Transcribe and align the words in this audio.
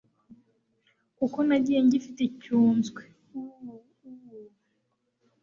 kuko 1.17 1.37
nagiye 1.47 1.79
ngifite 1.85 2.19
icyunzwe 2.29 3.01
= 3.15 3.33
uuu-uuuu-u 3.37 4.53